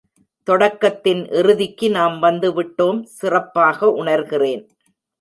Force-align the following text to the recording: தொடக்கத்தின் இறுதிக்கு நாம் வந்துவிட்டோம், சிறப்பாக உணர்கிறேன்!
தொடக்கத்தின் 0.47 1.21
இறுதிக்கு 1.31 1.89
நாம் 1.89 2.17
வந்துவிட்டோம், 2.23 2.99
சிறப்பாக 3.19 3.91
உணர்கிறேன்! 4.01 4.63